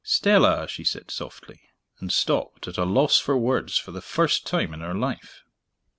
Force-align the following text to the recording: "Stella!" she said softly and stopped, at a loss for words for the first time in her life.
"Stella!" 0.03 0.67
she 0.67 0.83
said 0.83 1.11
softly 1.11 1.59
and 1.99 2.11
stopped, 2.11 2.67
at 2.67 2.79
a 2.79 2.85
loss 2.85 3.19
for 3.19 3.37
words 3.37 3.77
for 3.77 3.91
the 3.91 4.01
first 4.01 4.47
time 4.47 4.73
in 4.73 4.79
her 4.79 4.95
life. 4.95 5.43